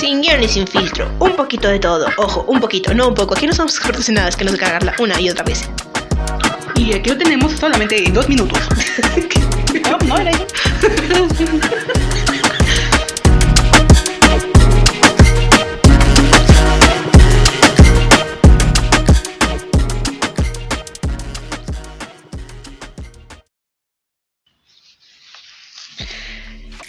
[0.00, 1.12] Sin guion y sin filtro.
[1.18, 2.08] Un poquito de todo.
[2.16, 3.34] Ojo, un poquito, no un poco.
[3.34, 5.68] Aquí no somos expertos en nada, es que nos cagarla una y otra vez.
[6.74, 8.58] Y aquí lo tenemos solamente en dos minutos.
[9.90, 10.46] no, no era ahí.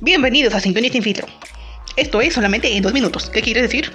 [0.00, 1.26] Bienvenidos a sin filtro.
[1.96, 3.30] Esto es solamente en dos minutos.
[3.30, 3.92] ¿Qué quieres decir?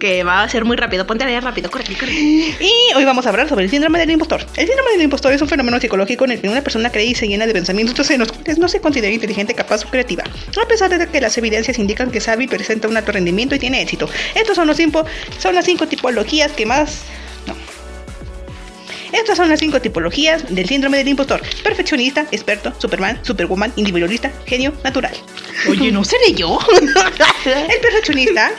[0.00, 1.06] Que va a ser muy rápido.
[1.06, 2.12] Ponte a leer rápido, corre, corre.
[2.12, 2.54] Y
[2.94, 4.40] hoy vamos a hablar sobre el síndrome del impostor.
[4.56, 7.14] El síndrome del impostor es un fenómeno psicológico en el que una persona cree y
[7.14, 10.68] se llena de pensamientos en los cuales no se considera inteligente, capaz o creativa, a
[10.68, 13.82] pesar de que las evidencias indican que sabe y presenta un alto rendimiento y tiene
[13.82, 14.08] éxito.
[14.34, 15.04] Estos son los cinco,
[15.38, 17.02] son las cinco tipologías que más.
[19.12, 24.72] Estas son las cinco tipologías del síndrome del impostor: perfeccionista, experto, superman, superwoman, individualista, genio,
[24.84, 25.12] natural.
[25.68, 26.58] Oye, ¿no seré yo?
[27.44, 28.52] El perfeccionista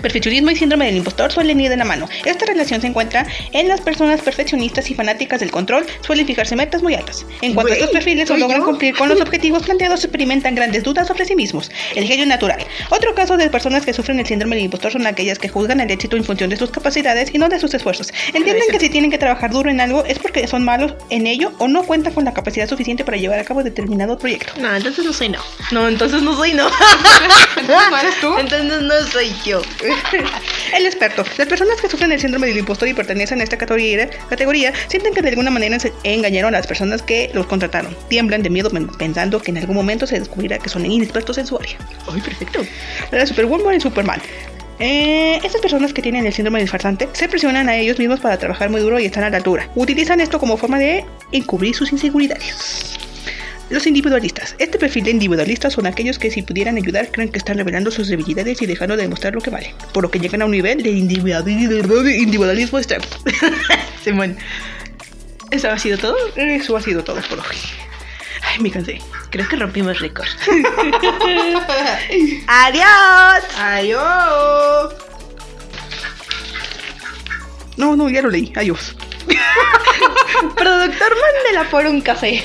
[0.00, 2.08] Perfeccionismo y síndrome del impostor suelen ir de la mano.
[2.24, 6.82] Esta relación se encuentra en las personas perfeccionistas y fanáticas del control, suelen fijarse metas
[6.82, 7.26] muy altas.
[7.42, 11.08] En cuanto a estos perfiles no logran cumplir con los objetivos planteados, experimentan grandes dudas
[11.08, 11.70] sobre sí mismos.
[11.94, 12.64] El genio natural.
[12.90, 15.90] Otro caso de personas que sufren el síndrome del impostor son aquellas que juzgan el
[15.90, 18.12] éxito en función de sus capacidades y no de sus esfuerzos.
[18.32, 21.52] Entienden que si tienen que trabajar duro en algo es porque son malos en ello
[21.58, 24.52] o no cuentan con la capacidad suficiente para llevar a cabo determinado proyecto.
[24.60, 25.40] No, entonces no soy no.
[25.70, 26.68] No, entonces no soy no.
[26.70, 28.36] ¿No eres tú?
[28.38, 29.62] Entonces no soy yo.
[30.76, 31.24] El experto.
[31.38, 35.14] Las personas que sufren el síndrome del impostor y pertenecen a esta categoría, categoría sienten
[35.14, 37.96] que de alguna manera se engañaron a las personas que los contrataron.
[38.08, 41.56] Tiemblan de miedo pensando que en algún momento se descubrirá que son inexpertos en su
[41.56, 41.76] área.
[42.12, 42.64] Ay, perfecto.
[43.10, 44.20] La Superwoman y Superman.
[44.78, 48.38] Eh, estas personas que tienen el síndrome del farsante se presionan a ellos mismos para
[48.38, 49.68] trabajar muy duro y estar a la altura.
[49.74, 52.98] Utilizan esto como forma de encubrir sus inseguridades.
[53.70, 54.56] Los individualistas.
[54.58, 58.08] Este perfil de individualistas son aquellos que si pudieran ayudar creen que están revelando sus
[58.08, 60.82] debilidades y dejando de demostrar lo que vale, por lo que llegan a un nivel
[60.82, 63.04] de individualismo extremo.
[64.04, 64.36] Simón.
[65.52, 66.16] ¿Eso ha sido todo?
[66.36, 67.56] Eso ha sido todo por hoy.
[68.42, 69.00] Ay, me cansé.
[69.30, 70.28] Creo que rompimos récord.
[72.48, 73.44] ¡Adiós!
[73.56, 74.94] ¡Adiós!
[77.76, 78.52] No, no, ya lo leí.
[78.56, 78.96] Adiós.
[80.56, 82.44] Productor, mándela por un café.